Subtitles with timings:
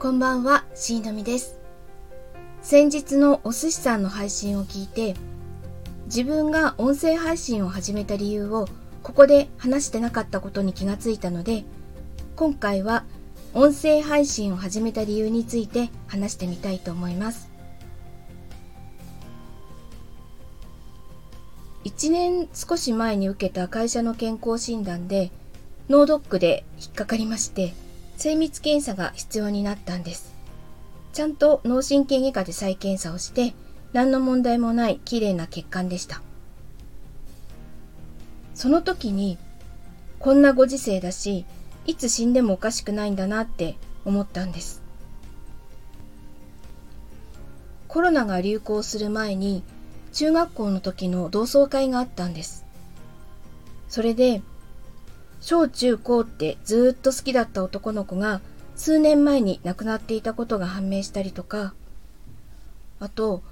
[0.00, 1.60] こんばんは、しーのみです。
[2.62, 5.14] 先日のお寿司さんの配信を聞いて、
[6.06, 8.66] 自分が音声配信を始めた理由を
[9.02, 11.64] ここで話してなかったことに気がついたので、
[12.34, 13.04] 今回は
[13.52, 17.50] 音声配信を始めた理由について話してみたいと思います。
[21.84, 25.30] 1年少し前に受けた会社の健康診断で
[25.90, 27.74] 脳ドックで引っかかりまして
[28.20, 30.34] 精密検査が必要になったんです。
[31.14, 33.54] ちゃんと脳神経外科で再検査をして、
[33.94, 36.20] 何の問題もない綺麗な血管でした。
[38.54, 39.38] その時に、
[40.18, 41.46] こんなご時世だし、
[41.86, 44.82] いつ死んでもおかしくないんだなって思ったんです。
[47.88, 49.62] コロナが流行する前に、
[50.12, 52.66] 中学校の時の同窓会があったんです。
[53.88, 54.42] それで、
[55.40, 58.40] 小中高ってずっと好きだった男の子が
[58.76, 61.74] 数年前に亡くなっていたことが判明したりとか、
[62.98, 63.42] あと、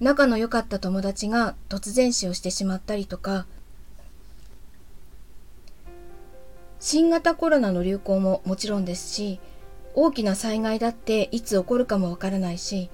[0.00, 3.46] 仲の良かった友達が突然死をしてしまったりとか、
[6.78, 9.40] 新型コロナの流行ももちろんですし、
[9.94, 12.88] 大きな災害だっていつ起こるかもわからないし、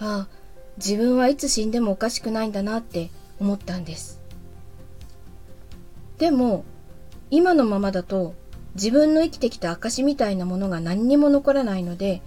[0.00, 0.40] ああ、
[0.78, 4.20] 自分はいつ死んでもおかしくないんだなって思ったんです。
[6.18, 6.64] でも、
[7.30, 8.34] 今のままだと
[8.74, 12.22] 自分の生きてきた証みたいなものが何にも残らないので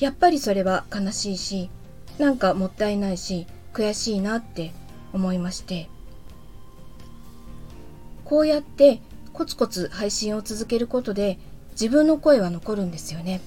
[0.00, 1.70] やっぱりそれは悲しいし
[2.18, 4.72] なんかもったいないし悔しいなって
[5.12, 5.88] 思いまして。
[8.32, 9.02] こうやって
[9.34, 11.38] コツコツ配信を続けることで
[11.72, 13.42] 自分の声は残るんですよね。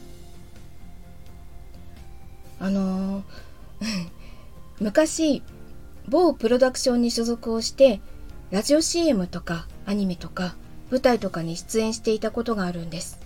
[2.60, 3.24] あのー、
[4.80, 5.42] 昔
[6.08, 8.00] 某プロダクションに所属をして
[8.52, 10.56] ラジオ CM とかアニメとか
[10.96, 13.20] 舞台とかに出演していたことがあるんです。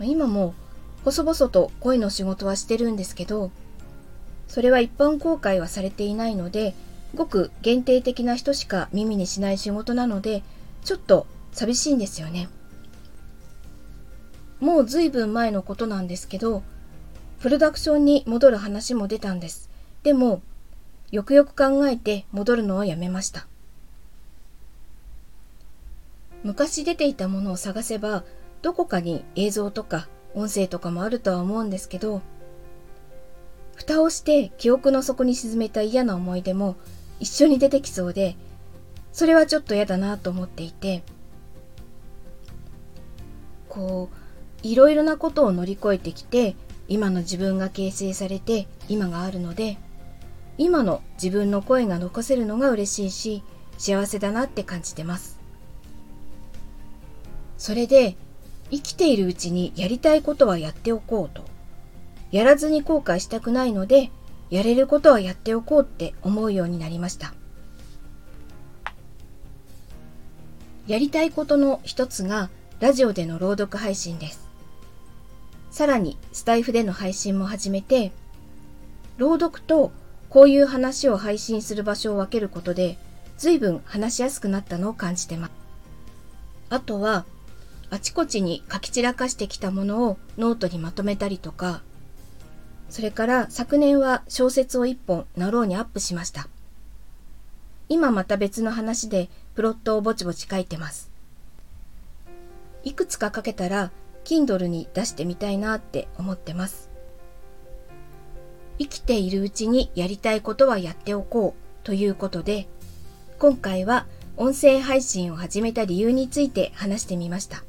[0.00, 0.54] 今も
[1.04, 3.50] 細々と声の仕事はしてるんですけど、
[4.48, 6.74] それは一般公開はされていないので、
[7.14, 10.42] ごく限定的な人しか耳にしない仕事なので、
[10.86, 12.48] ちょっと寂しいんですよね。
[14.58, 16.62] もう随分前のことなんですけど、
[17.40, 19.68] プロダクションに戻る話も出たんです。
[20.02, 20.40] でも、
[21.10, 23.49] よくよく考えて戻るのをやめました。
[26.42, 28.24] 昔出ていたものを探せば、
[28.62, 32.22] どこかに映像とか音声とかもあるとは思うんですけど、
[33.74, 36.76] 蓋をして記憶の底に沈めた嫌な思い出も
[37.18, 38.36] 一緒に出てきそうで、
[39.12, 41.02] それはちょっと嫌だなと思っていて、
[43.68, 46.56] こう、いろいろなことを乗り越えてきて、
[46.88, 49.78] 今の自分が形成されて今があるので、
[50.58, 53.42] 今の自分の声が残せるのが嬉しいし、
[53.78, 55.39] 幸せだなって感じてます。
[57.60, 58.16] それで
[58.70, 61.44] 生きているうちにやりたいことはやっておこうと。
[62.32, 64.10] やらずに後悔したくないので、
[64.48, 67.34] やれることはやっておこうって思うようになりました。
[70.86, 72.48] やりたいことの一つが
[72.80, 74.48] ラジオでの朗読配信です。
[75.70, 78.10] さらにスタイフでの配信も始めて、
[79.18, 79.92] 朗読と
[80.30, 82.96] こういう話を配信する場所を分けることで、
[83.36, 85.52] 随分話しやすくなったのを感じてます。
[86.70, 87.26] あとは、
[87.90, 91.82] あちこちに書き散らかしてきたものをノートにまとめたりとか、
[92.88, 96.48] それから昨年は小説を一本なろうにアップしました。
[97.88, 101.10] 今また別の話でプロットをぼちぼち書いてます。
[102.84, 103.90] いくつか書けたら
[104.24, 106.88] Kindle に出してみたいなって思ってます。
[108.78, 112.68] 生きているうちにやりたいことはやっておこうということで、
[113.40, 117.64] 今回は音声配信を始めた理由について話してみました。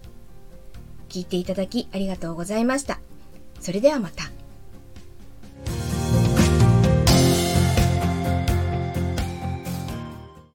[1.11, 2.99] 聞いていただきありがとうございました。
[3.59, 4.41] それではまた。